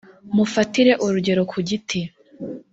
[0.35, 2.01] mufatire urugero ku giti